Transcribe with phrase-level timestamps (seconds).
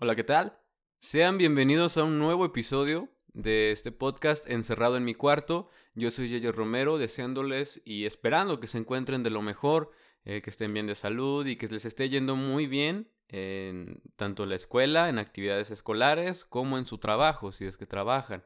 [0.00, 0.56] Hola, ¿qué tal?
[1.00, 5.68] Sean bienvenidos a un nuevo episodio de este podcast Encerrado en mi cuarto.
[5.96, 9.90] Yo soy Yeyo Romero, deseándoles y esperando que se encuentren de lo mejor,
[10.24, 14.46] eh, que estén bien de salud y que les esté yendo muy bien en tanto
[14.46, 18.44] la escuela, en actividades escolares, como en su trabajo, si es que trabajan.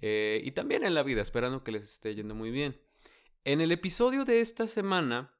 [0.00, 2.80] Eh, y también en la vida, esperando que les esté yendo muy bien.
[3.44, 5.32] En el episodio de esta semana,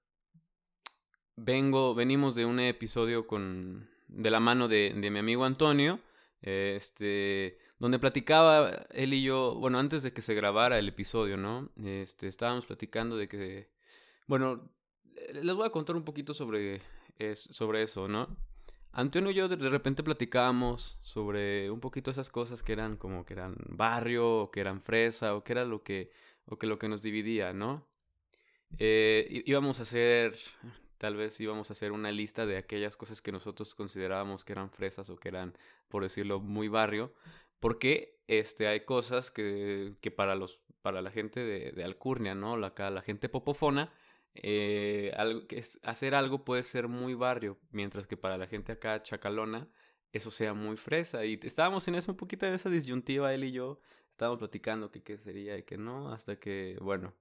[1.34, 6.00] vengo, venimos de un episodio con, de la mano de, de mi amigo Antonio,
[6.42, 11.70] este, donde platicaba él y yo, bueno, antes de que se grabara el episodio, ¿no?
[11.82, 13.70] Este, estábamos platicando de que,
[14.26, 14.70] bueno,
[15.32, 16.80] les voy a contar un poquito sobre,
[17.34, 18.36] sobre eso, ¿no?
[18.92, 23.34] Antonio y yo de repente platicábamos sobre un poquito esas cosas que eran como que
[23.34, 26.10] eran barrio, o que eran fresa, o que era lo que,
[26.46, 27.86] o que lo que nos dividía, ¿no?
[28.78, 30.36] Eh, íbamos a hacer,
[31.00, 34.70] tal vez íbamos a hacer una lista de aquellas cosas que nosotros considerábamos que eran
[34.70, 35.56] fresas o que eran,
[35.88, 37.14] por decirlo, muy barrio,
[37.58, 42.58] porque este, hay cosas que, que para, los, para la gente de, de Alcurnia, ¿no?
[42.58, 43.94] La, la gente popofona,
[44.34, 45.10] eh,
[45.84, 49.68] hacer algo puede ser muy barrio, mientras que para la gente acá chacalona
[50.12, 51.24] eso sea muy fresa.
[51.24, 55.16] Y estábamos en eso un poquito de esa disyuntiva, él y yo, estábamos platicando qué
[55.16, 57.14] sería y que no, hasta que, bueno,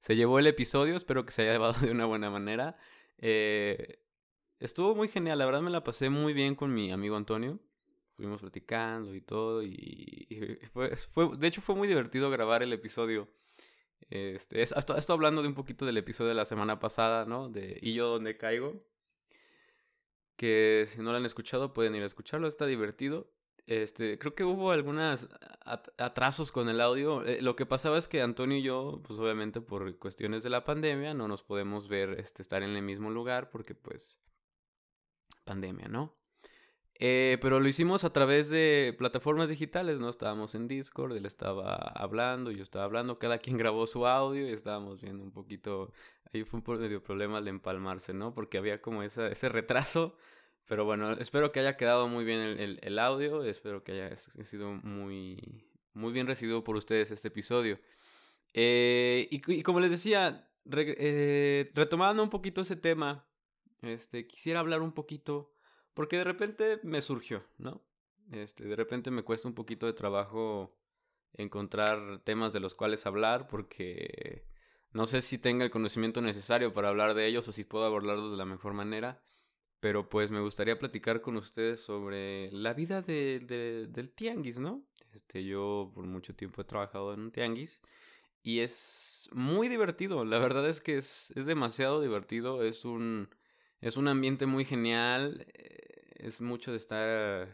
[0.00, 2.78] se llevó el episodio, espero que se haya llevado de una buena manera.
[3.18, 4.00] Eh,
[4.60, 7.58] estuvo muy genial, la verdad me la pasé muy bien con mi amigo Antonio.
[8.10, 10.90] Estuvimos platicando y todo, y, fue,
[11.36, 13.28] de hecho fue muy divertido grabar el episodio
[14.10, 17.48] este, es, esto, hablando de un poquito del episodio de la semana pasada, ¿no?
[17.48, 18.82] De Y yo donde caigo.
[20.36, 23.30] Que si no lo han escuchado, pueden ir a escucharlo, está divertido.
[23.68, 25.28] Este, creo que hubo algunos
[25.98, 27.22] atrasos con el audio.
[27.26, 30.64] Eh, lo que pasaba es que Antonio y yo, pues obviamente por cuestiones de la
[30.64, 34.18] pandemia, no nos podemos ver, este, estar en el mismo lugar porque pues
[35.44, 36.16] pandemia, ¿no?
[36.94, 40.08] Eh, pero lo hicimos a través de plataformas digitales, ¿no?
[40.08, 44.52] Estábamos en Discord, él estaba hablando, yo estaba hablando, cada quien grabó su audio y
[44.54, 45.92] estábamos viendo un poquito,
[46.32, 48.32] ahí fue un medio problema de empalmarse, ¿no?
[48.32, 50.16] Porque había como esa, ese retraso,
[50.68, 54.70] pero bueno, espero que haya quedado muy bien el, el, audio, espero que haya sido
[54.70, 55.64] muy,
[55.94, 57.80] muy bien recibido por ustedes este episodio.
[58.52, 63.26] Eh, y, como les decía, eh, retomando un poquito ese tema,
[63.82, 65.54] este, quisiera hablar un poquito
[65.94, 67.82] porque de repente me surgió, ¿no?
[68.30, 70.76] Este, de repente me cuesta un poquito de trabajo
[71.32, 74.44] encontrar temas de los cuales hablar porque
[74.92, 78.30] no sé si tenga el conocimiento necesario para hablar de ellos o si puedo abordarlos
[78.30, 79.22] de la mejor manera.
[79.80, 84.82] Pero pues me gustaría platicar con ustedes sobre la vida de, de, del tianguis, ¿no?
[85.14, 87.80] Este, yo por mucho tiempo he trabajado en un tianguis
[88.42, 90.24] y es muy divertido.
[90.24, 92.64] La verdad es que es, es demasiado divertido.
[92.64, 93.28] Es un,
[93.80, 95.46] es un ambiente muy genial
[96.18, 97.48] es mucho de estar,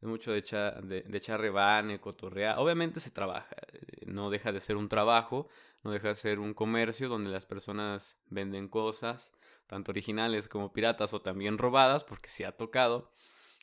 [0.00, 2.58] es mucho de echar, de, de echar rebane, cotorrear.
[2.58, 5.48] Obviamente se trabaja, eh, no deja de ser un trabajo,
[5.82, 9.32] no deja de ser un comercio donde las personas venden cosas,
[9.72, 13.10] tanto originales como piratas o también robadas, porque se ha tocado.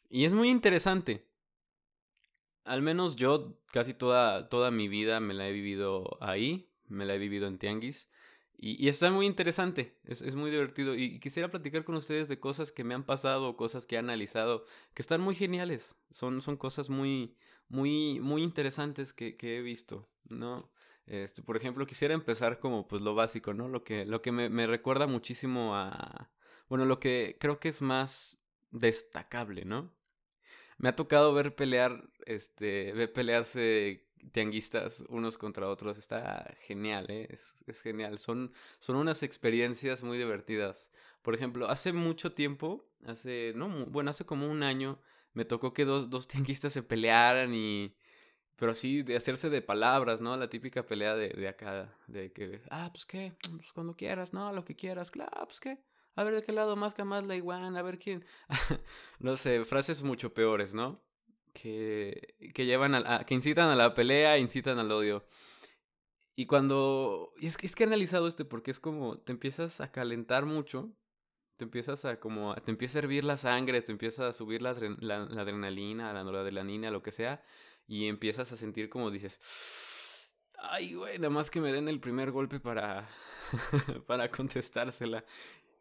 [0.09, 1.29] Y es muy interesante.
[2.63, 7.13] Al menos yo casi toda, toda mi vida me la he vivido ahí, me la
[7.13, 8.09] he vivido en Tianguis.
[8.57, 10.95] Y, está muy interesante, es, es, muy divertido.
[10.95, 14.65] Y quisiera platicar con ustedes de cosas que me han pasado, cosas que he analizado,
[14.95, 15.95] que están muy geniales.
[16.09, 17.37] Son, son cosas muy,
[17.67, 20.71] muy, muy interesantes que he visto, ¿no?
[21.09, 23.67] Este, por ejemplo, quisiera empezar como pues lo básico, ¿no?
[23.67, 26.29] Lo que, lo que me, me recuerda muchísimo a.
[26.69, 28.39] Bueno, lo que creo que es más
[28.69, 29.91] destacable, ¿no?
[30.77, 35.97] Me ha tocado ver pelear, este, ver pelearse tianguistas unos contra otros.
[35.97, 37.27] Está genial, ¿eh?
[37.31, 38.19] es, es, genial.
[38.19, 40.89] Son, son unas experiencias muy divertidas.
[41.23, 45.01] Por ejemplo, hace mucho tiempo, hace, no, bueno, hace como un año,
[45.33, 47.95] me tocó que dos, dos tianguistas se pelearan y...
[48.59, 50.35] Pero así, de hacerse de palabras, ¿no?
[50.37, 54.51] La típica pelea de, de acá, de que, ah, pues qué, pues cuando quieras, ¿no?
[54.51, 55.79] Lo que quieras, claro, pues qué.
[56.15, 58.25] A ver de qué lado más que más la iguana, a ver quién.
[59.19, 61.01] no sé, frases mucho peores, ¿no?
[61.53, 65.25] que, que llevan a, que incitan a la pelea, incitan al odio.
[66.35, 69.81] Y cuando, y es que, es que he analizado esto porque es como, te empiezas
[69.81, 70.93] a calentar mucho,
[71.57, 74.73] te empiezas a como, te empieza a hervir la sangre, te empieza a subir la,
[74.99, 77.43] la, la adrenalina, la noradrenalina, lo que sea,
[77.89, 79.39] y empiezas a sentir como dices,
[80.59, 83.09] ay, güey, nada más que me den el primer golpe para,
[84.07, 85.25] para contestársela.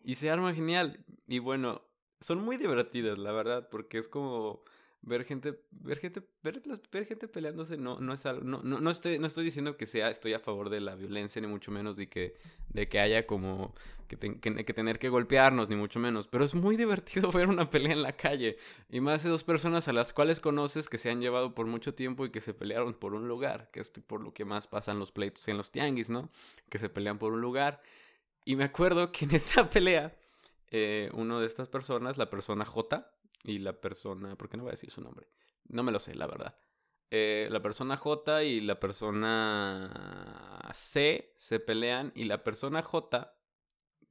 [0.03, 1.05] Y se arma genial.
[1.27, 1.83] Y bueno,
[2.19, 4.65] son muy divertidas, la verdad, porque es como
[5.03, 6.62] ver gente, ver gente, ver,
[6.93, 9.87] ver gente peleándose no, no es algo, no, no, no, estoy, no estoy diciendo que
[9.87, 12.35] sea, estoy a favor de la violencia, ni mucho menos de que,
[12.69, 13.75] de que haya como
[14.09, 16.27] que, que, tener que golpearnos, ni mucho menos.
[16.29, 18.56] Pero es muy divertido ver una pelea en la calle.
[18.89, 21.95] Y más de dos personas a las cuales conoces que se han llevado por mucho
[21.95, 24.99] tiempo y que se pelearon por un lugar, que es por lo que más pasan
[24.99, 26.31] los pleitos en los tianguis, ¿no?
[26.69, 27.83] Que se pelean por un lugar.
[28.45, 30.17] Y me acuerdo que en esta pelea,
[30.71, 33.11] eh, uno de estas personas, la persona J,
[33.44, 35.29] y la persona, ¿por qué no voy a decir su nombre?
[35.69, 36.56] No me lo sé, la verdad.
[37.11, 43.35] Eh, la persona J y la persona C se pelean y la persona J,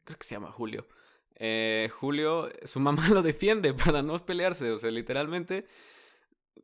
[0.03, 0.87] creo que se llama Julio.
[1.35, 5.67] Eh, Julio, su mamá lo defiende para no pelearse, o sea, literalmente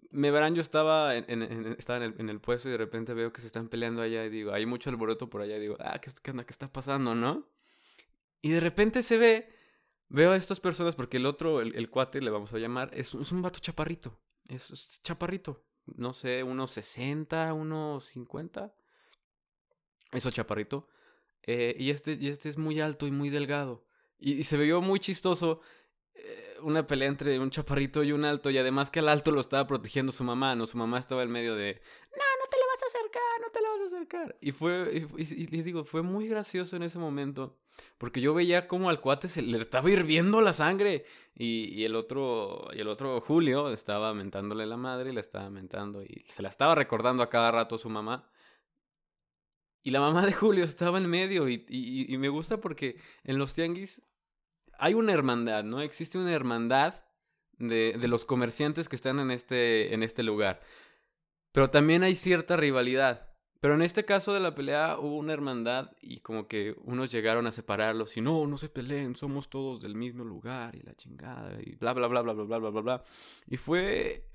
[0.10, 1.42] me verán, yo estaba en,
[1.78, 4.30] estaba en, el, en puesto y de repente veo que se están peleando allá y
[4.30, 7.48] digo, hay mucho alboroto por allá y digo, ah, ¿qué, qué, qué está pasando, no?
[8.42, 9.50] Y de repente se ve
[10.14, 13.32] Veo a estas personas porque el otro, el, cuate, le vamos a llamar, es, es
[13.32, 14.20] un vato chaparrito.
[14.48, 15.66] Es, chaparrito.
[15.88, 18.76] No sé, unos 60, unos 50.
[20.12, 20.88] Eso chaparrito.
[21.42, 23.88] Eh, y, este, y este es muy alto y muy delgado.
[24.20, 25.62] Y, se vio muy chistoso
[26.14, 28.52] eh, una pelea entre un chaparrito y un alto.
[28.52, 30.68] Y además que al alto lo estaba protegiendo su mamá, ¿no?
[30.68, 31.82] Su mamá estaba en medio de,
[32.12, 34.38] no, no te le vas a acercar, no te le vas a acercar.
[34.42, 37.58] Y fue, y les digo, fue muy gracioso en ese momento.
[37.98, 41.06] Porque yo veía como al cuate se le estaba hirviendo la sangre.
[41.36, 46.04] Y, el otro, y el otro Julio estaba mentándole la madre y le estaba mentando.
[46.04, 48.30] Y se la estaba recordando a cada rato a su mamá.
[49.82, 51.50] Y la mamá de Julio estaba en medio.
[51.50, 54.02] Y, y, me gusta porque en los tianguis
[54.78, 55.82] hay una hermandad, ¿no?
[55.82, 57.04] Existe una hermandad
[57.54, 60.62] de, de los comerciantes que están en este, en este lugar.
[61.52, 63.33] Pero también hay cierta rivalidad.
[63.64, 67.48] Pero en este caso de la pelea hubo una hermandad y como que unos llegaron
[67.48, 71.58] a separarlos y no, no se peleen, somos todos del mismo lugar y la chingada
[71.62, 73.04] y bla, bla, bla, bla, bla, bla, bla, bla, bla.
[73.48, 74.28] Y fue...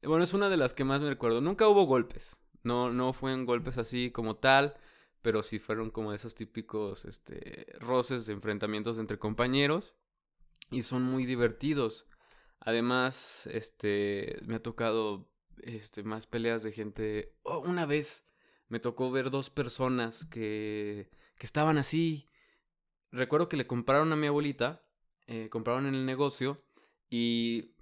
[0.00, 1.40] Bueno, es una de las que más me recuerdo.
[1.40, 2.40] Nunca hubo golpes.
[2.62, 4.76] No, no fueron golpes así como tal,
[5.22, 9.92] pero sí fueron como esos típicos este, roces de enfrentamientos entre compañeros
[10.70, 12.06] y son muy divertidos.
[12.60, 15.28] Además, este, me ha tocado
[15.64, 17.34] este, más peleas de gente.
[17.42, 18.25] Oh, una vez
[18.68, 22.28] me tocó ver dos personas que, que estaban así.
[23.12, 24.84] Recuerdo que le compraron a mi abuelita,
[25.26, 26.62] eh, compraron en el negocio
[27.08, 27.74] y,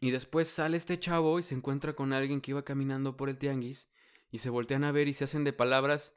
[0.00, 3.38] y después sale este chavo y se encuentra con alguien que iba caminando por el
[3.38, 3.88] tianguis
[4.30, 6.14] y se voltean a ver y se hacen de palabras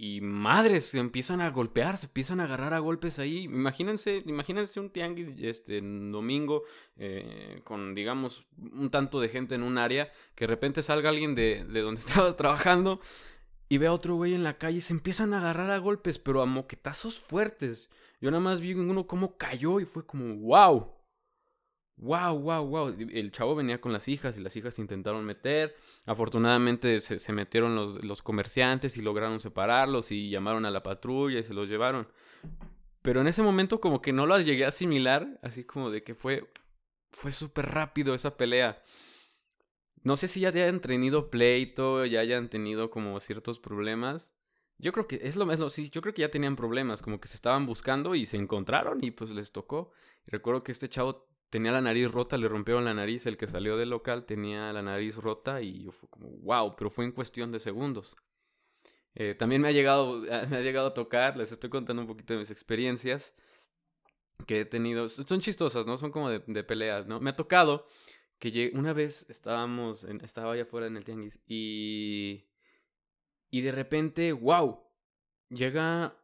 [0.00, 3.42] y madres, se empiezan a golpear, se empiezan a agarrar a golpes ahí.
[3.42, 6.62] Imagínense, imagínense un tianguis este domingo
[6.96, 11.34] eh, con digamos un tanto de gente en un área, que de repente salga alguien
[11.34, 13.00] de, de donde estabas trabajando
[13.68, 16.42] y ve a otro güey en la calle se empiezan a agarrar a golpes, pero
[16.42, 17.90] a moquetazos fuertes.
[18.20, 20.92] Yo nada más vi uno como cayó y fue como wow.
[22.00, 22.96] Wow, wow, wow.
[23.10, 25.76] El chavo venía con las hijas y las hijas intentaron meter.
[26.06, 31.40] Afortunadamente se, se metieron los, los, comerciantes y lograron separarlos y llamaron a la patrulla
[31.40, 32.06] y se los llevaron.
[33.02, 36.14] Pero en ese momento como que no las llegué a asimilar, así como de que
[36.14, 36.48] fue,
[37.10, 38.80] fue súper rápido esa pelea.
[40.04, 44.34] No sé si ya hayan tenido pleito, ya hayan tenido como ciertos problemas.
[44.78, 47.26] Yo creo que es lo mismo, sí, yo creo que ya tenían problemas, como que
[47.26, 49.90] se estaban buscando y se encontraron y pues les tocó.
[50.26, 53.76] recuerdo que este chavo tenía la nariz rota, le rompieron la nariz, el que salió
[53.76, 57.52] del local tenía la nariz rota y yo fue como, wow, pero fue en cuestión
[57.52, 58.16] de segundos.
[59.14, 62.34] Eh, también me ha, llegado, me ha llegado a tocar, les estoy contando un poquito
[62.34, 63.34] de mis experiencias
[64.46, 65.08] que he tenido.
[65.08, 65.98] Son chistosas, ¿no?
[65.98, 67.20] Son como de, peleas, ¿no?
[67.20, 67.86] Me ha tocado
[68.38, 72.44] que una vez estábamos, en, estaba allá afuera en el tianguis y...
[73.50, 74.84] Y de repente, wow,
[75.48, 76.17] llega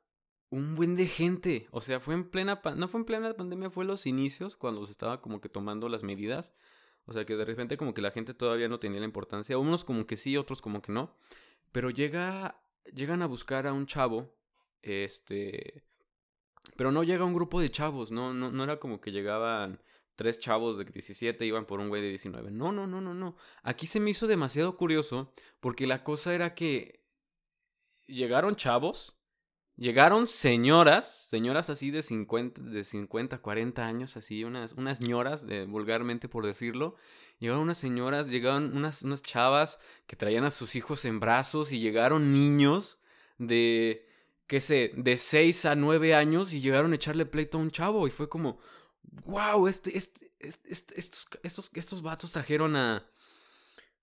[0.55, 1.67] un buen de gente.
[1.73, 4.93] O sea, fue en plena, no fue en plena pandemia, fue los inicios cuando se
[4.93, 6.53] estaba como que tomando las medidas.
[7.07, 9.59] O sea, que de repente como que la gente todavía no tenía la importancia.
[9.59, 11.17] Unos como que sí, otros como que no.
[11.73, 14.35] Pero llega, llegan a buscar a un chavo,
[14.83, 15.85] este...
[16.77, 19.83] Pero no llega un grupo de chavos, no, no, no era como que llegaban
[20.17, 22.51] tres chavos de 17 iban por un güey de 19.
[22.53, 23.37] No, no, no, no, no.
[23.63, 27.05] Aquí se me hizo demasiado curioso porque la cosa era que
[28.07, 29.19] llegaron chavos
[29.77, 36.29] Llegaron señoras, señoras así de 50, de 50 40 años, así, unas, unas ñoras, vulgarmente
[36.29, 36.95] por decirlo.
[37.41, 41.81] Llegaron unas señoras, llegaron unas, unas chavas que traían a sus hijos en brazos y
[41.81, 43.01] llegaron niños
[43.39, 44.07] de,
[44.47, 48.07] qué sé, de 6 a 9 años y llegaron a echarle pleito a un chavo
[48.07, 48.61] y fue como,
[49.03, 53.05] wow, este, este, este estos, estos, estos vatos trajeron a,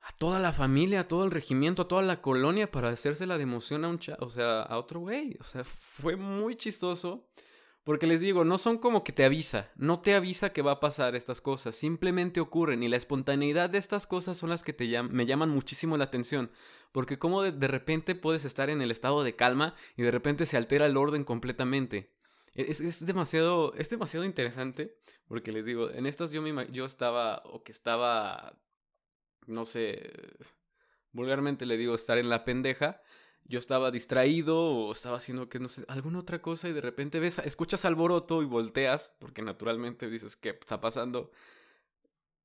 [0.02, 3.38] a toda la familia, a todo el regimiento, a toda la colonia para hacerse la
[3.38, 5.38] de emoción a un o sea, a otro güey.
[5.40, 7.28] O sea, fue muy chistoso
[7.84, 10.80] Porque les digo, no son como que te avisa, no te avisa que va a
[10.80, 15.02] pasar estas cosas, simplemente ocurren y la espontaneidad de estas cosas son las que te
[15.04, 16.52] me llaman muchísimo la atención,
[16.92, 20.58] porque como de, repente puedes estar en el estado de calma y de repente se
[20.58, 22.14] altera el orden completamente.
[22.54, 24.96] E, es, demasiado, es demasiado interesante,
[25.28, 28.62] porque les digo, en estas yo, me, yo estaba, o que estaba,
[29.48, 30.12] no sé,
[31.12, 33.02] vulgarmente le digo estar en la pendeja,
[33.46, 37.20] yo estaba distraído o estaba haciendo que no sé, alguna otra cosa y de repente
[37.20, 41.32] ves, escuchas alboroto y volteas, porque naturalmente dices, ¿qué está pasando?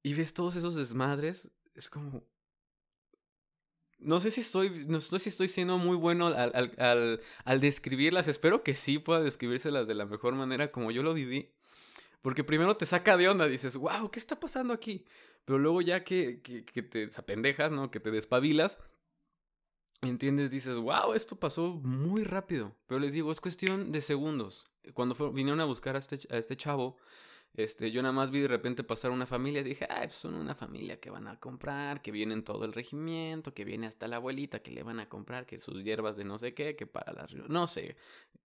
[0.02, 2.24] Y ves todos esos desmadres, es como...
[3.98, 7.60] No sé si estoy, no sé si estoy siendo muy bueno al, al, al, al
[7.60, 11.50] describirlas, espero que sí pueda describírselas de la mejor manera como yo lo viví.
[12.20, 15.06] Porque primero te saca de onda, dices, wow, ¿qué está pasando aquí?
[15.46, 17.90] Pero luego ya que, que, que te apendejas, ¿no?
[17.90, 18.78] Que te despabilas,
[20.02, 20.50] ¿Entiendes?
[20.50, 22.74] Dices, wow, esto pasó muy rápido.
[22.86, 24.66] Pero les digo, es cuestión de segundos.
[24.94, 26.96] Cuando vinieron a buscar a este, a este chavo,
[27.54, 30.54] este, yo nada más vi de repente pasar una familia dije, ay, pues son una
[30.54, 34.60] familia que van a comprar, que vienen todo el regimiento, que viene hasta la abuelita,
[34.60, 37.32] que le van a comprar, que sus hierbas de no sé qué, que para las...
[37.32, 37.96] No sé,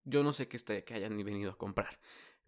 [0.05, 1.99] yo no sé qué este, que hayan ni venido a comprar.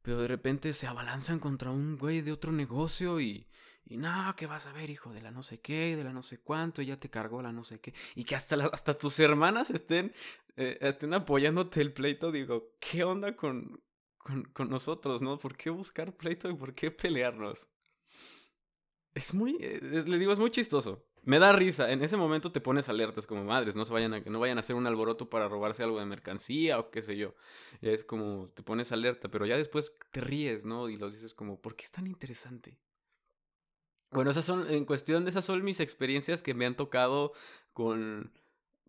[0.02, 3.48] Pero de repente se abalanzan contra un güey de otro negocio y
[3.86, 6.24] y no, que vas a ver, hijo de la no sé qué, de la no
[6.24, 7.94] sé cuánto, y ya te cargó la no sé qué.
[8.16, 10.14] Y que hasta, hasta tus hermanas estén,
[10.56, 12.32] eh, estén apoyándote el pleito.
[12.32, 13.82] Digo, ¿qué onda con,
[14.18, 15.38] con, con, nosotros, no?
[15.38, 17.70] ¿Por qué buscar pleito y por qué pelearnos?
[19.14, 21.06] Es muy, eh, les digo, es muy chistoso.
[21.26, 21.92] Me da risa.
[21.92, 24.62] En ese momento te pones alertas como madres, no se vayan a, no vayan a
[24.62, 27.36] hacer un alboroto para robarse algo de mercancía o qué sé yo.
[27.82, 30.90] Es como te pones alerta, pero ya después te ríes, ¿no?
[30.90, 32.78] Y lo dices como, ¿por qué es tan interesante?
[34.14, 37.34] Bueno, esas son, en cuestión de esas son mis experiencias que me han tocado
[37.74, 38.32] con,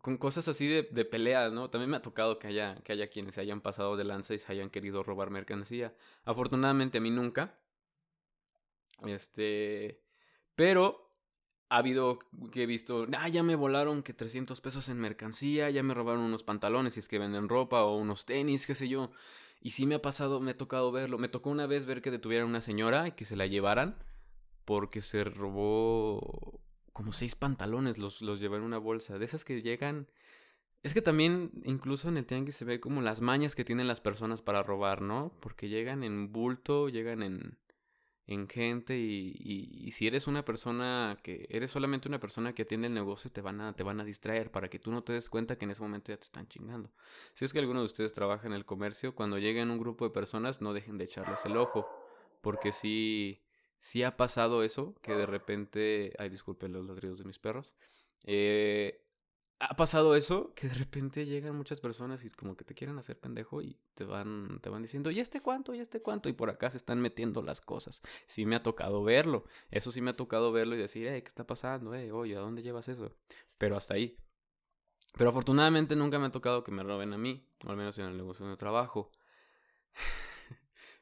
[0.03, 1.71] con cosas así de, de peleas, ¿no?
[1.71, 4.39] También me ha tocado que haya, que haya quienes se hayan pasado de lanza y
[4.39, 5.95] se hayan querido robar mercancía.
[6.25, 7.55] Afortunadamente a mí nunca.
[9.07, 10.03] Este,
[10.55, 11.11] pero
[11.71, 12.19] ha habido
[12.53, 16.23] que he visto, ah, ya me volaron que 300 pesos en mercancía, ya me robaron
[16.23, 19.11] unos pantalones si es que venden ropa o unos tenis, qué sé yo.
[19.63, 21.17] Y sí me ha pasado, me ha tocado verlo.
[21.17, 23.97] Me tocó una vez ver que detuvieran a una señora y que se la llevaran
[24.65, 26.61] porque se robó
[26.93, 29.19] como seis pantalones, los, los en una bolsa.
[29.19, 30.09] De esas que llegan...
[30.83, 34.01] Es que también, incluso en el tianguis se ve como las mañas que tienen las
[34.01, 35.33] personas para robar, ¿no?
[35.41, 37.59] Porque llegan en bulto, llegan en,
[38.27, 42.87] en gente y, y, si eres una persona que eres solamente una persona que atiende
[42.87, 45.29] el negocio te van a te van a distraer para que tú no te des
[45.29, 46.91] cuenta que en ese momento ya te están chingando.
[47.35, 50.11] Si es que alguno de ustedes trabaja en el comercio, cuando lleguen un grupo de
[50.11, 51.87] personas no dejen de echarles el ojo,
[52.41, 53.44] porque si
[53.85, 57.75] si ha pasado eso, que de repente, ay, disculpen los ladridos de mis perros,
[58.25, 59.05] eh,
[59.59, 63.21] ha pasado eso, que de repente llegan muchas personas y como que te quieren hacer
[63.21, 65.75] pendejo y te van, te van diciendo, ¿y este cuánto?
[65.75, 66.31] ¿y este cuánto?
[66.31, 68.01] Y por acá se están metiendo las cosas.
[68.27, 71.47] Sí me ha tocado verlo, eso sí me ha tocado verlo y decir, ¿qué está
[71.47, 71.95] pasando?
[71.95, 73.15] Eh, oye, ¿a dónde llevas eso?
[73.59, 74.17] Pero hasta ahí.
[75.19, 78.07] Pero afortunadamente nunca me ha tocado que me roben a mí, o al menos en
[78.07, 79.13] el negocio de trabajo.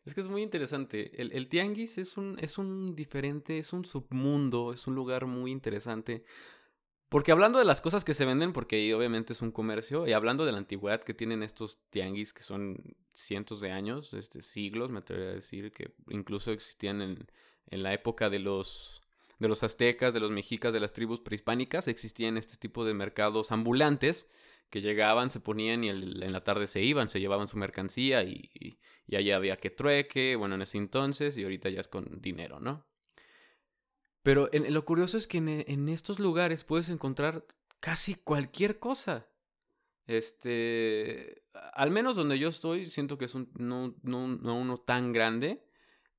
[0.05, 1.13] Es que es muy interesante.
[1.21, 6.25] El, tianguis es un, es un diferente, es un submundo, es un lugar muy interesante.
[7.09, 10.45] Porque hablando de las cosas que se venden, porque obviamente es un comercio, y hablando
[10.45, 15.01] de la antigüedad que tienen estos tianguis, que son cientos de años, este, siglos, me
[15.01, 17.27] atrevería a decir, que incluso existían en,
[17.67, 19.03] en la época de los,
[19.39, 23.53] de los aztecas, de los mexicas, de las tribus prehispánicas, existían este tipo de mercados
[23.53, 24.29] ambulantes
[24.71, 28.79] que llegaban, se ponían y en la tarde se iban, se llevaban su mercancía y,
[29.11, 32.87] allá había que trueque, bueno, en ese entonces y ahorita ya es con dinero, ¿no?
[34.23, 37.45] Pero en, lo curioso es que en, estos lugares puedes encontrar
[37.81, 39.29] casi cualquier cosa.
[40.07, 41.45] Este,
[41.75, 45.65] al menos donde yo estoy, siento que es un, no, no, no uno tan grande,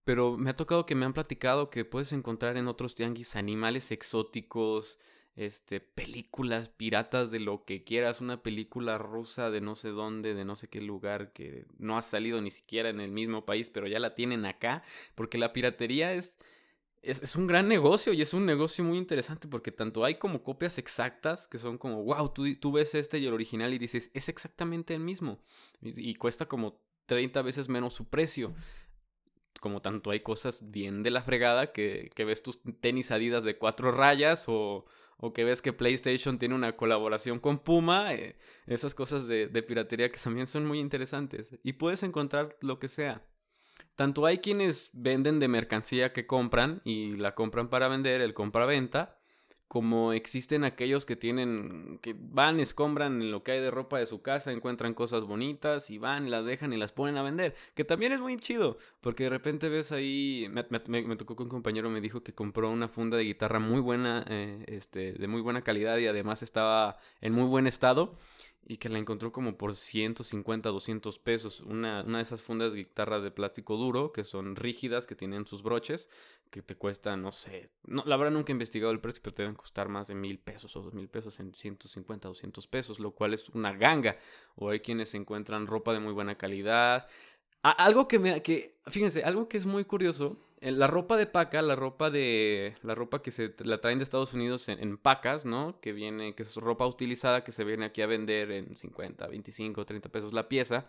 [0.04, 3.92] pero me ha tocado que me han platicado que puedes encontrar en otros tianguis animales
[3.92, 5.00] exóticos,
[5.36, 10.46] este, películas piratas de lo que quieras, una película rusa de no sé dónde, de
[10.46, 13.88] no sé qué lugar, que no ha salido ni siquiera en el mismo país, pero
[13.88, 14.84] ya la tienen acá,
[15.16, 16.38] porque la piratería es,
[17.02, 20.78] es, un gran negocio y es un negocio muy interesante porque tanto hay como copias
[20.78, 24.30] exactas que son como, wow, tú, tú ves este y el original y dices, es
[24.30, 25.40] exactamente el mismo,
[25.82, 28.54] y, cuesta como 30 veces menos su precio.
[29.60, 33.58] Como tanto hay cosas bien de la fregada que, que ves tus tenis adidas de
[33.58, 34.86] cuatro rayas o,
[35.18, 40.12] o que ves que PlayStation tiene una colaboración con Puma, eh, esas cosas de, piratería
[40.12, 41.58] que también son muy interesantes.
[41.64, 43.26] Y puedes encontrar lo que sea.
[43.96, 49.23] Tanto hay quienes venden de mercancía que compran y la compran para vender, el compra-venta,
[49.74, 54.22] como existen aquellos que tienen, que van, escombran lo que hay de ropa de su
[54.22, 58.12] casa, encuentran cosas bonitas y van, las dejan y las ponen a vender, que también
[58.12, 60.64] es muy chido, porque de repente ves ahí, me,
[61.02, 64.24] me, tocó que un compañero me dijo que compró una funda de guitarra muy buena,
[64.30, 68.16] eh, este, de muy buena calidad y además estaba en muy buen estado
[68.66, 71.60] y que la encontró como por 150, 200 pesos.
[71.62, 75.46] Una, una de esas fundas de guitarras de plástico duro, que son rígidas, que tienen
[75.46, 76.08] sus broches,
[76.50, 79.56] que te cuestan, no sé, no, la verdad nunca investigado el precio, pero te deben
[79.56, 83.34] costar más de mil pesos o dos mil pesos en 150, 200 pesos, lo cual
[83.34, 84.18] es una ganga.
[84.56, 87.08] O hay quienes encuentran ropa de muy buena calidad.
[87.64, 90.38] algo que me, que, fíjense, algo que es muy curioso
[90.72, 92.76] la ropa de paca, la ropa de.
[92.82, 95.80] La ropa que se la traen de Estados Unidos en, pacas, ¿no?
[95.82, 99.86] Que viene, que es ropa utilizada que se viene aquí a vender en 50, 25,
[99.86, 100.88] 30 pesos la pieza.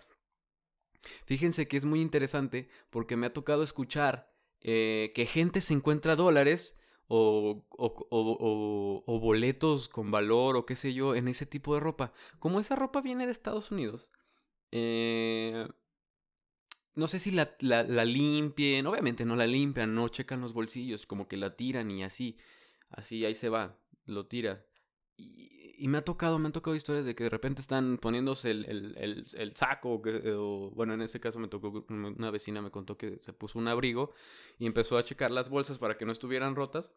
[1.26, 6.16] Fíjense que es muy interesante porque me ha tocado escuchar eh, que gente se encuentra
[6.16, 6.78] dólares
[7.08, 11.80] o, o, o, o, boletos con valor o qué sé yo en ese tipo de
[11.80, 12.12] ropa.
[12.38, 14.08] Como esa ropa viene de Estados Unidos,
[14.72, 15.68] eh,
[16.94, 21.06] no sé si la, la, la, limpien, obviamente no la limpian, no checan los bolsillos,
[21.06, 22.36] como que la tiran y así,
[22.90, 24.64] así ahí se va, lo tiras.
[25.16, 28.64] Y, me ha tocado, me han tocado historias de que de repente están poniéndose el,
[28.64, 33.18] el, el, saco, o, bueno, en ese caso me tocó, una vecina me contó que
[33.20, 34.14] se puso un abrigo
[34.58, 36.90] y empezó a checar las bolsas para que no estuvieran rotas.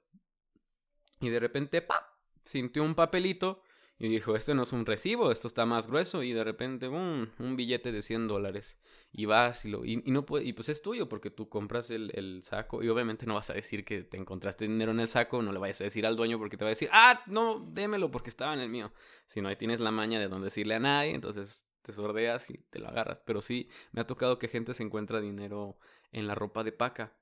[1.20, 2.18] Y de repente, ¡pa!
[2.46, 3.62] Sintió un papelito
[4.00, 6.22] y dijo, este no es un recibo, esto está más grueso.
[6.22, 8.78] Y de repente, un billete de 100 dólares.
[9.12, 9.86] Y vas y lo...
[9.86, 12.84] Y, no puede, y pues es tuyo porque tú compras el, el, saco.
[12.84, 15.42] Y obviamente no vas a decir que te encontraste dinero en el saco.
[15.42, 18.12] No le vayas a decir al dueño porque te va a decir, ah, no, démelo
[18.12, 18.92] porque estaba en el mío.
[19.26, 21.16] Si no, ahí tienes la maña de no decirle a nadie.
[21.16, 23.20] Entonces te sordeas y te lo agarras.
[23.26, 25.80] Pero sí, me ha tocado que gente se encuentra dinero
[26.12, 27.14] en la ropa de paca.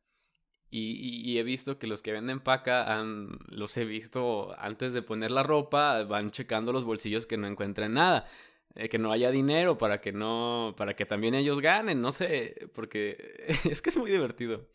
[0.78, 5.32] Y, he visto que los que venden paca, han, los he visto antes de poner
[5.32, 8.28] la ropa, van checando los bolsillos que no encuentren nada.
[8.76, 12.68] Eh, que no haya dinero para que no, para que también ellos ganen, no sé,
[12.74, 14.68] porque es que es muy divertido.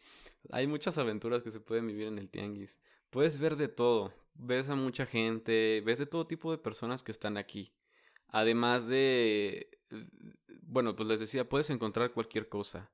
[0.51, 2.79] Hay muchas aventuras que se pueden vivir en el tianguis.
[3.11, 7.13] Puedes ver de todo, ves a mucha gente, ves de todo tipo de personas que
[7.13, 7.73] están aquí.
[8.29, 9.69] Además de,
[10.63, 12.91] bueno, pues les decía, puedes encontrar cualquier cosa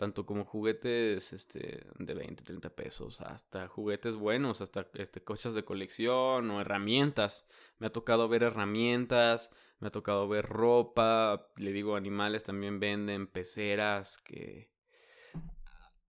[0.00, 5.62] tanto como juguetes este, de 20, 30 pesos, hasta juguetes buenos, hasta este, coches de
[5.62, 7.44] colección o herramientas.
[7.78, 13.26] Me ha tocado ver herramientas, me ha tocado ver ropa, le digo animales también venden
[13.26, 14.70] peceras que...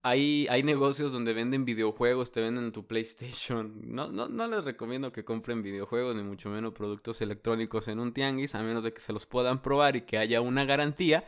[0.04, 3.82] Hay, hay negocios donde venden videojuegos, te venden tu PlayStation.
[3.92, 8.14] No, no, no les recomiendo que compren videojuegos, ni mucho menos productos electrónicos en un
[8.14, 11.26] tianguis, a menos de que se los puedan probar y que haya una garantía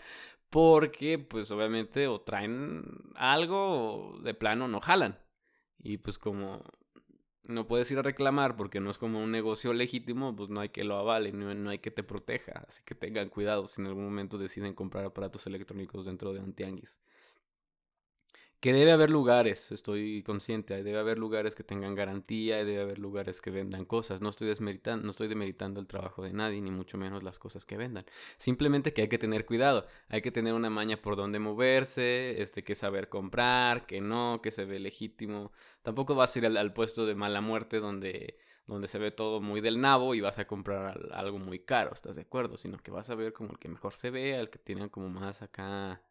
[0.54, 2.84] porque pues obviamente o traen
[3.16, 5.18] algo o de plano no jalan.
[5.80, 6.64] Y pues como
[7.42, 10.70] no puedes ir a reclamar porque no es como un negocio legítimo, pues no hay
[10.70, 12.66] que lo avale, no, no hay que te proteja.
[12.68, 16.54] Así que tengan cuidado si en algún momento deciden comprar aparatos electrónicos dentro de un
[16.54, 17.00] tianguis
[18.64, 23.42] que debe haber lugares, estoy consciente, debe haber lugares que tengan garantía, debe haber lugares
[23.42, 24.22] que vendan cosas.
[24.22, 27.66] No estoy desmeritando, no estoy demeritando el trabajo de nadie, ni mucho menos las cosas
[27.66, 28.06] que vendan.
[28.38, 32.64] Simplemente que hay que tener cuidado, hay que tener una maña por donde moverse, este,
[32.64, 35.52] que saber comprar, que no, que se ve legítimo.
[35.82, 39.60] Tampoco vas a ir al, puesto de mala muerte donde donde se ve todo muy
[39.60, 42.56] del nabo y vas a comprar algo muy caro, ¿estás de acuerdo?
[42.56, 45.10] Sino que vas a ver como el que mejor se ve, el que tiene como
[45.10, 46.02] más acá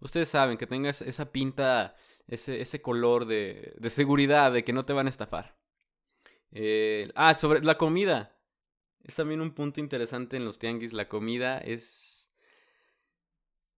[0.00, 1.94] ustedes saben, que tengas esa pinta,
[2.26, 5.60] ese, ese color de, de seguridad, de que no te van a estafar.
[6.52, 8.36] Eh, ah, sobre la comida.
[9.02, 10.92] Es también un punto interesante en los tianguis.
[10.92, 12.28] La comida es...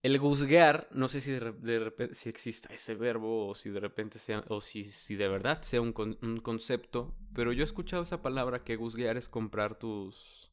[0.03, 4.19] El guzguear, no sé si de, repente si exista ese verbo o si de repente
[4.19, 8.21] sea, o si, si de verdad sea un, un, concepto, pero yo he escuchado esa
[8.21, 10.51] palabra que guzguear es comprar tus,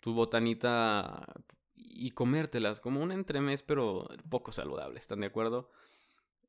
[0.00, 1.26] tu botanita
[1.76, 5.70] y comértelas como un entremés, pero poco saludable, ¿están de acuerdo?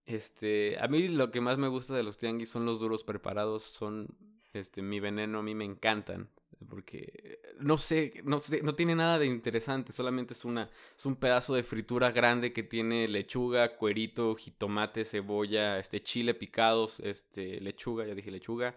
[0.06, 3.64] Este, a mí lo que más me gusta de los tianguis son los duros preparados,
[3.64, 4.08] son
[4.54, 6.30] este mi veneno, a mí me encantan,
[6.70, 11.56] porque no sé, no no tiene nada de interesante, solamente es una es un pedazo
[11.56, 18.14] de fritura grande que tiene lechuga, cuerito, jitomate, cebolla, este chile picados, este lechuga, ya
[18.14, 18.76] dije lechuga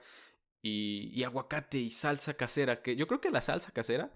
[0.63, 4.11] y, y aguacate y salsa casera, que yo creo que la salsa casera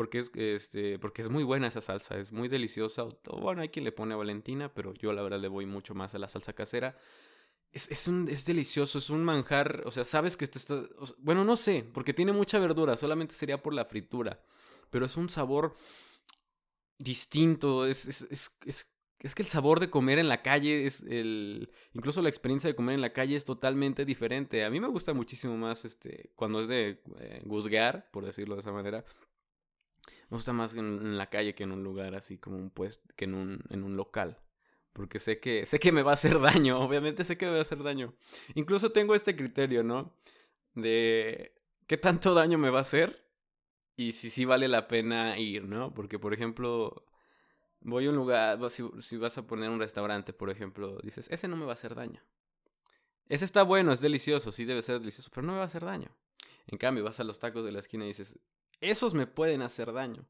[0.00, 3.04] porque es, este, porque es muy buena esa salsa, es muy deliciosa.
[3.38, 6.14] bueno, hay quien le pone a Valentina, pero yo la verdad le voy mucho más
[6.14, 6.96] a la salsa casera.
[7.70, 10.84] Es, es, un, es delicioso, es un manjar, o sea, sabes que está...
[11.18, 14.40] bueno, no sé, porque tiene mucha verdura, solamente sería por la fritura,
[14.88, 15.74] pero es un sabor
[16.96, 21.70] distinto, es, es, es, es que el sabor de comer en la calle es el
[21.92, 24.64] incluso la experiencia de comer en la calle es totalmente diferente.
[24.64, 28.72] A mí me gusta muchísimo más este cuando es de eh, por decirlo de esa
[28.72, 29.04] manera.
[30.30, 33.24] Me gusta más en, la calle que en un lugar así como un puesto que
[33.24, 34.38] en un en un local,
[34.92, 37.58] porque sé que sé que me va a hacer daño, obviamente sé que me va
[37.58, 38.14] a hacer daño.
[38.54, 40.14] Incluso tengo este criterio, ¿no?
[40.74, 41.54] De
[41.86, 43.24] qué tanto daño me va a hacer
[43.96, 45.92] y si sí vale la pena ir, ¿no?
[45.94, 47.04] Porque por ejemplo,
[47.80, 51.56] voy a un lugar, si, vas a poner un restaurante, por ejemplo, dices, ese no
[51.56, 52.22] me va a hacer daño.
[53.28, 55.84] Ese está bueno, es delicioso, sí debe ser delicioso, pero no me va a hacer
[55.84, 56.10] daño.
[56.66, 58.38] En cambio, vas a los tacos de la esquina y dices,
[58.80, 60.26] esos me pueden hacer daño.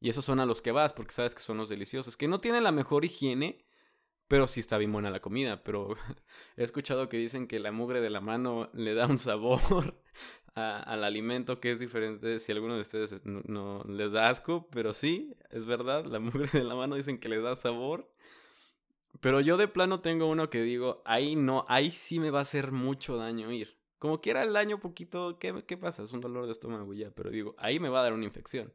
[0.00, 2.40] Y esos son a los que vas porque sabes que son los deliciosos, que no
[2.40, 3.64] tienen la mejor higiene,
[4.26, 5.62] pero sí está bien buena la comida.
[5.62, 5.94] Pero
[6.56, 9.60] he escuchado que dicen que la mugre de la mano le da un sabor
[10.54, 15.34] al alimento que es diferente si alguno de ustedes no, les da asco, pero sí,
[15.50, 18.10] es verdad, la mugre de la mano dicen que le da sabor.
[19.20, 22.42] Pero yo de plano tengo uno que digo, ahí no, ahí sí me va a
[22.42, 23.81] hacer mucho daño ir.
[24.02, 26.02] Como quiera el daño poquito, ¿qué, ¿qué pasa?
[26.02, 28.72] Es un dolor de estómago ya, pero digo, ahí me va a dar una infección.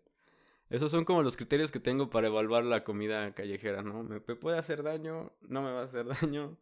[0.69, 4.03] Esos son como los criterios que tengo para evaluar la comida callejera, ¿no?
[4.03, 5.33] ¿Me puede hacer daño?
[5.41, 6.57] ¿No me va a hacer daño?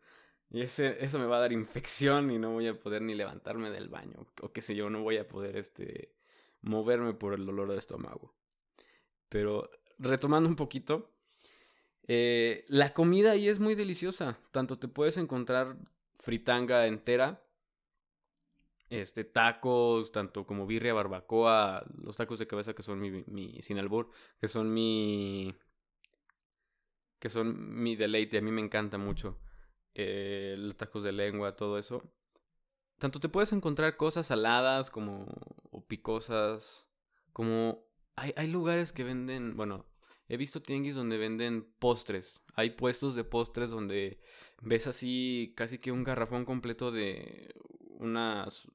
[0.50, 3.70] Y ese, eso me va a dar infección y no voy a poder ni levantarme
[3.70, 4.26] del baño.
[4.42, 6.16] O qué sé yo, no voy a poder este,
[6.64, 8.34] moverme por el dolor de estómago.
[9.30, 11.12] Pero retomando un poquito,
[12.08, 14.40] eh, la comida ahí es muy deliciosa.
[14.50, 15.78] Tanto te puedes encontrar
[16.16, 17.45] fritanga entera,
[19.02, 23.78] este, tacos, tanto como birria, barbacoa, los tacos de cabeza que son mi, mi sin
[23.78, 25.56] albur, que son mi,
[27.20, 29.40] que son mi deleite, a mí me encanta mucho
[29.94, 32.04] eh, los tacos de lengua, todo eso.
[33.00, 35.26] Tanto te puedes encontrar cosas saladas como
[35.72, 36.88] o picosas,
[37.34, 39.86] como hay, hay lugares que venden, bueno,
[40.28, 42.42] he visto tianguis donde venden postres.
[42.56, 44.20] Hay puestos de postres donde
[44.62, 47.54] ves así casi que un garrafón completo de
[47.98, 48.68] unas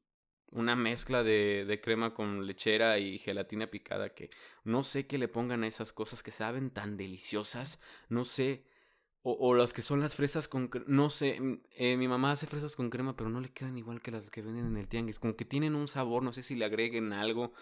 [0.53, 4.31] una mezcla de, de, crema con lechera y gelatina picada que
[4.65, 7.81] no sé qué le pongan a esas cosas que saben tan deliciosas.
[8.09, 8.65] No sé
[9.23, 12.47] o, o las que son las fresas con no sé, mm, eh, mi mamá hace
[12.47, 15.19] fresas con crema, pero no le quedan igual que las que venden en el tianguis,
[15.19, 17.53] como que tienen un sabor, no sé si le agreguen algo,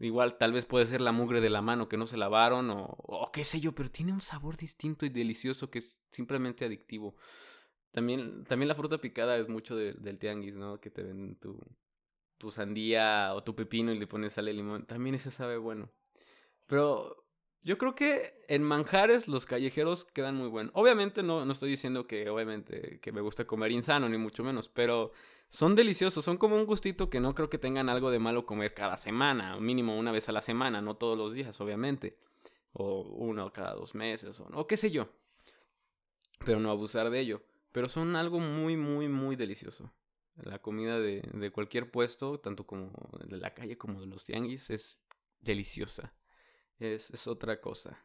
[0.00, 3.30] igual tal vez puede ser la mugre de la mano que no se lavaron o,
[3.32, 7.16] qué sé yo, pero tiene un sabor distinto y delicioso que es simplemente adictivo.
[7.90, 10.78] También, también la fruta picada es mucho del tianguis, ¿no?
[10.80, 11.58] Que te venden tu,
[12.38, 14.86] tu sandía o tu pepino y le pones sal limón.
[14.86, 15.90] También ese sabe bueno.
[16.66, 17.26] Pero
[17.62, 20.72] yo creo que en manjares los callejeros quedan muy buenos.
[20.74, 24.68] Obviamente no, no estoy diciendo que obviamente que me gusta comer insano, ni mucho menos,
[24.68, 25.12] pero
[25.48, 28.74] son deliciosos, son como un gustito que no creo que tengan algo de malo comer
[28.74, 32.16] cada semana, mínimo una vez a la semana, no todos los días, obviamente.
[32.72, 35.08] O uno cada dos meses, o, o qué sé yo.
[36.44, 37.42] Pero no abusar de ello.
[37.72, 39.90] Pero son algo muy, muy, muy delicioso.
[40.42, 42.92] La comida de, de cualquier puesto, tanto como
[43.26, 45.04] de la calle como de los tianguis, es
[45.40, 46.14] deliciosa
[46.78, 47.98] es, es otra cosa.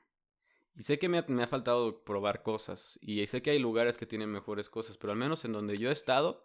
[0.75, 2.97] Y sé que me ha, me ha, faltado probar cosas.
[3.01, 4.97] Y sé que hay lugares que tienen mejores cosas.
[4.97, 6.43] Pero al menos en donde yo he estado,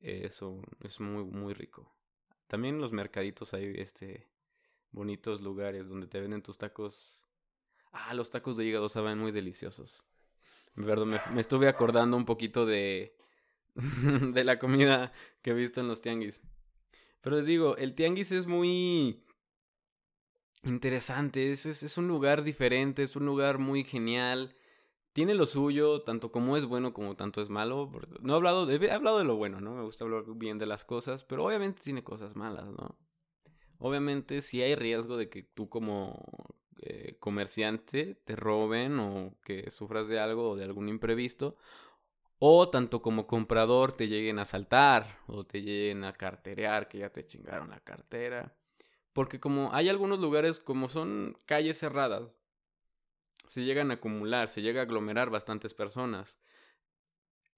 [0.00, 1.94] eso es muy, muy rico.
[2.46, 4.28] También los mercaditos hay este
[4.92, 7.22] bonitos lugares donde te venden tus tacos.
[7.92, 10.04] Ah, los tacos de hígado saben muy deliciosos.
[10.74, 13.16] Perdón, me, me estuve acordando un poquito de,
[14.32, 15.12] de la comida
[15.42, 16.42] que he visto en los tianguis.
[17.20, 19.22] Pero les digo, el tianguis es muy
[20.62, 24.56] interesante, es, es, un lugar diferente, es un lugar muy genial.
[25.12, 27.90] Tiene lo suyo, tanto como es bueno como tanto es malo.
[28.20, 29.74] No he hablado, de, he hablado de lo bueno, ¿no?
[29.74, 32.96] Me gusta hablar bien de las cosas, pero obviamente tiene cosas malas, ¿no?
[33.78, 36.22] Obviamente sí hay riesgo de que tú como
[36.82, 41.56] eh, comerciante te roben o que sufras de algo o de algún imprevisto.
[42.38, 47.10] O tanto como comprador te lleguen a asaltar o te lleguen a carterear, que ya
[47.10, 48.54] te chingaron la cartera.
[49.12, 52.30] Porque como hay algunos lugares, como son calles cerradas,
[53.48, 56.38] se llegan a acumular, se llega a aglomerar bastantes personas.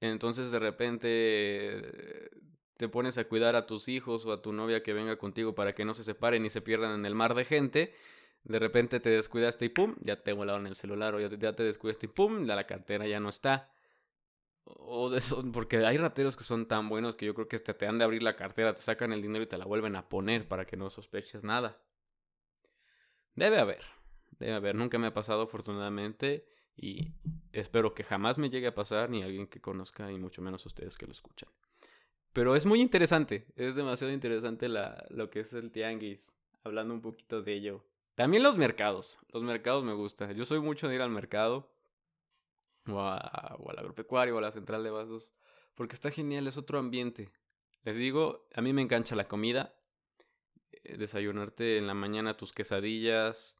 [0.00, 2.30] Entonces de repente
[2.76, 5.74] te pones a cuidar a tus hijos o a tu novia que venga contigo para
[5.74, 7.94] que no se separen y se pierdan en el mar de gente.
[8.44, 12.06] De repente te descuidaste y pum, ya te volaron el celular o ya te descuidaste
[12.06, 13.72] y pum, la cartera ya no está.
[14.76, 17.74] O de eso, porque hay rateros que son tan buenos que yo creo que este
[17.74, 20.08] te han de abrir la cartera, te sacan el dinero y te la vuelven a
[20.08, 21.80] poner para que no sospeches nada.
[23.34, 23.84] Debe haber,
[24.38, 24.74] debe haber.
[24.74, 27.12] Nunca me ha pasado afortunadamente y
[27.52, 30.96] espero que jamás me llegue a pasar ni alguien que conozca y mucho menos ustedes
[30.98, 31.48] que lo escuchan.
[32.32, 37.00] Pero es muy interesante, es demasiado interesante la, lo que es el tianguis, hablando un
[37.00, 37.84] poquito de ello.
[38.14, 40.34] También los mercados, los mercados me gustan.
[40.34, 41.70] Yo soy mucho de ir al mercado
[42.88, 45.32] o, a, o al agropecuario o a la central de vasos,
[45.74, 47.30] porque está genial, es otro ambiente.
[47.84, 49.74] Les digo, a mí me engancha la comida,
[50.72, 53.56] eh, desayunarte en la mañana tus quesadillas,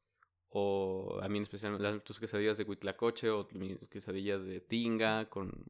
[0.51, 5.67] o a mí especialmente tus quesadillas de huitlacoche o mis quesadillas de tinga con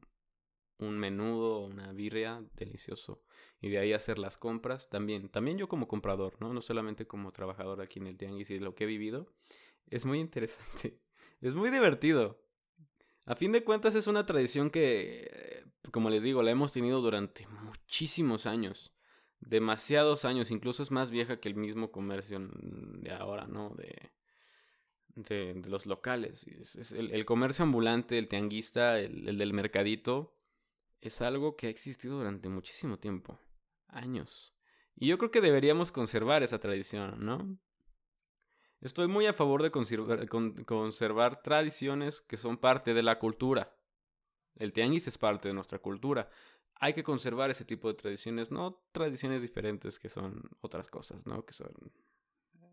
[0.77, 3.21] un menudo una birria delicioso.
[3.61, 5.29] Y de ahí hacer las compras también.
[5.29, 8.75] También yo como comprador no no solamente como trabajador aquí en el tianguis y lo
[8.75, 9.27] que he vivido.
[9.89, 10.99] Es muy interesante.
[11.41, 12.37] Es muy divertido
[13.29, 17.47] a fin de cuentas es una tradición que como les digo la hemos tenido durante
[17.47, 18.93] muchísimos años
[19.39, 24.11] demasiados años incluso es más vieja que el mismo comercio de ahora no de
[25.23, 26.45] de, los locales.
[26.47, 30.35] Es, el, comercio ambulante, el tianguista, el, del mercadito,
[31.01, 33.39] es algo que ha existido durante muchísimo tiempo,
[33.87, 34.53] años.
[34.95, 37.57] Y yo creo que deberíamos conservar esa tradición, ¿no?
[38.81, 43.75] Estoy muy a favor de conservar, tradiciones que son parte de la cultura.
[44.55, 46.29] El tianguis es parte de nuestra cultura.
[46.75, 51.45] Hay que conservar ese tipo de tradiciones, no tradiciones diferentes que son otras cosas, ¿no?
[51.45, 51.73] Que son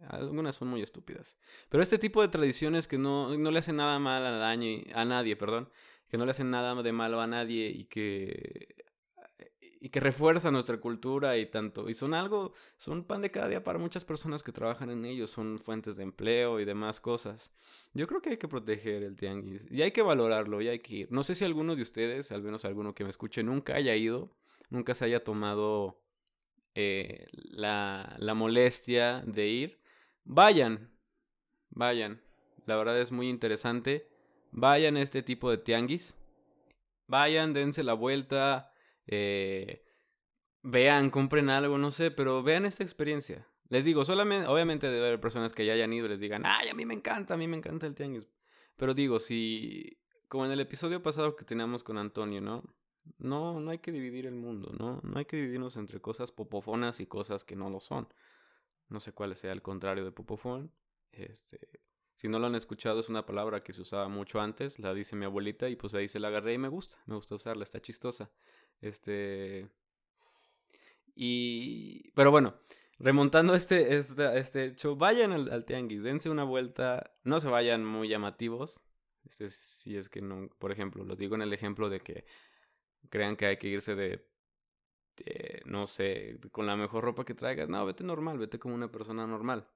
[0.08, 1.38] algunas son muy estúpidas.
[1.68, 5.04] Pero este tipo de tradiciones que no, no le hacen nada mal a, daño, a
[5.04, 5.70] nadie, perdón,
[6.08, 8.75] que no le hacen nada de malo a nadie y que
[9.86, 13.62] y que refuerzan nuestra cultura y tanto y son algo son pan de cada día
[13.62, 17.52] para muchas personas que trabajan en ellos son fuentes de empleo y demás cosas
[17.94, 20.94] yo creo que hay que proteger el tianguis y hay que valorarlo y hay que
[20.94, 23.94] ir no sé si alguno de ustedes al menos alguno que me escuche nunca haya
[23.94, 24.30] ido
[24.70, 26.00] nunca se haya tomado
[26.74, 29.86] eh, la, la molestia de ir
[30.28, 30.90] Vayan,
[31.70, 32.20] vayan.
[32.66, 34.08] La verdad es muy interesante.
[34.50, 36.16] Vayan a este tipo de tianguis.
[37.06, 38.72] Vayan, dense la vuelta.
[39.06, 39.84] Eh,
[40.62, 43.46] vean, compren algo, no sé, pero vean esta experiencia.
[43.68, 46.68] Les digo, solamente, obviamente debe haber personas que ya hayan ido y les digan, ay,
[46.68, 48.26] a mí me encanta, a mí me encanta el tianguis.
[48.76, 52.62] Pero digo, si, como en el episodio pasado que teníamos con Antonio, ¿no?
[53.18, 55.00] No, no hay que dividir el mundo, ¿no?
[55.02, 58.08] No hay que dividirnos entre cosas popofonas y cosas que no lo son.
[58.88, 60.72] No sé cuál sea el contrario de popofón.
[61.12, 61.58] Este,
[62.16, 65.16] si no lo han escuchado, es una palabra que se usaba mucho antes, la dice
[65.16, 67.80] mi abuelita y pues ahí se la agarré y me gusta, me gusta usarla, está
[67.80, 68.30] chistosa.
[68.80, 69.68] Este
[71.14, 72.54] y pero bueno,
[72.98, 78.08] remontando este este, este hecho, vayan al, tianguis, dense una vuelta, no se vayan muy
[78.08, 78.80] llamativos.
[79.28, 82.24] Este si es que no, por ejemplo, lo digo en el ejemplo de que
[83.10, 84.26] crean que hay que irse de
[85.16, 87.68] este, no sé, con la mejor ropa que traigas.
[87.68, 89.66] No, vete normal, vete como una persona normal.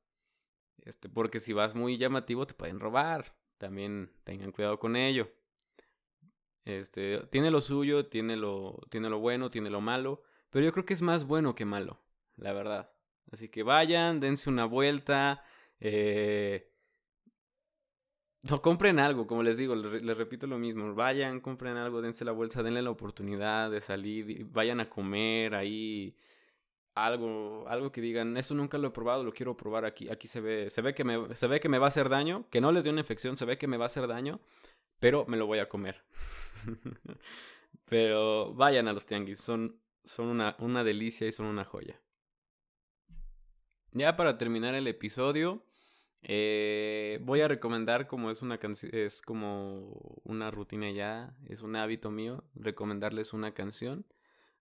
[0.78, 3.34] Este, porque si vas muy llamativo te pueden robar.
[3.58, 5.30] También tengan cuidado con ello.
[6.64, 10.23] Este, tiene lo suyo, tiene lo, tiene lo bueno, tiene lo malo.
[10.51, 12.01] Pero yo creo que es más bueno que malo,
[12.37, 12.90] la verdad.
[13.33, 15.44] Así que vayan, dense una vuelta.
[15.79, 16.70] Eh,
[18.42, 20.94] no compren algo, como les digo, les, repito lo mismo.
[20.94, 26.16] Vayan, compren algo, dense la bolsa, denle la oportunidad de salir, vayan a comer ahí
[26.94, 30.09] algo, algo que digan, esto nunca lo he probado, lo quiero probar aquí.
[30.09, 32.46] Aquí se ve, se ve que me, se ve que me va a hacer daño,
[32.51, 34.40] que no les dé una infección, se ve que me va a hacer daño,
[35.00, 36.04] pero me lo voy a comer.
[37.88, 42.00] pero vayan a los tianguis, son, son una, una delicia y son una joya.
[43.92, 45.64] Ya para terminar el episodio,
[46.22, 51.74] eh, voy a recomendar como es una canción, es como una rutina ya, es un
[51.74, 54.06] hábito mío, recomendarles una canción.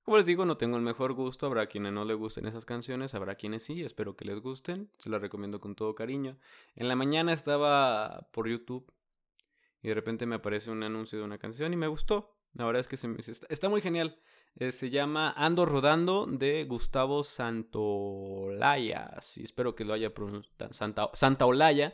[0.02, 3.14] Como les digo, no tengo el mejor gusto, habrá quienes no les gusten esas canciones,
[3.14, 6.40] habrá quienes sí, espero que les gusten, se las recomiendo con todo cariño.
[6.76, 8.92] En la mañana estaba por YouTube
[9.82, 12.36] y de repente me aparece un anuncio de una canción y me gustó.
[12.54, 13.08] La verdad es que se
[13.50, 14.20] está muy genial.
[14.56, 19.12] Eh, se llama Ando Rodando de Gustavo Santolaya.
[19.22, 20.74] Sí, espero que lo haya pronunciado.
[20.74, 21.94] Santa, Santaolalla.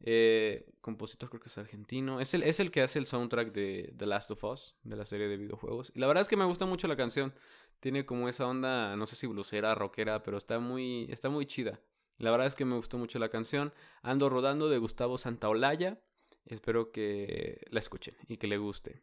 [0.00, 2.20] Eh, compositor creo que es argentino.
[2.20, 5.06] Es el, es el que hace el soundtrack de The Last of Us, de la
[5.06, 5.90] serie de videojuegos.
[5.94, 7.32] Y la verdad es que me gusta mucho la canción.
[7.80, 11.80] Tiene como esa onda, no sé si blusera, rockera, pero está muy, está muy chida.
[12.18, 13.72] La verdad es que me gustó mucho la canción.
[14.02, 16.00] Ando rodando de Gustavo Santaolalla.
[16.46, 19.02] Espero que la escuchen y que le guste.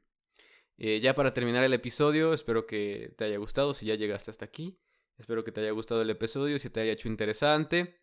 [0.78, 4.46] Eh, ya para terminar el episodio, espero que te haya gustado si ya llegaste hasta
[4.46, 4.80] aquí.
[5.18, 8.00] Espero que te haya gustado el episodio, si te haya hecho interesante.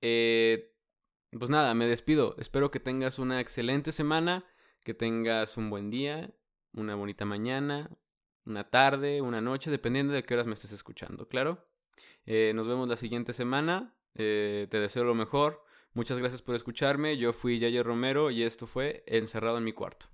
[0.00, 0.74] Eh,
[1.38, 2.34] pues nada, me despido.
[2.38, 4.46] Espero que tengas una excelente semana,
[4.82, 6.30] que tengas un buen día,
[6.72, 7.90] una bonita mañana,
[8.46, 11.66] una tarde, una noche, dependiendo de qué horas me estés escuchando, claro.
[12.24, 13.94] Eh, nos vemos la siguiente semana.
[14.14, 15.64] te deseo lo mejor.
[15.94, 17.18] Muchas gracias por escucharme.
[17.18, 20.06] Yo fui Yayo Romero y esto fue Encerrado en mi cuarto.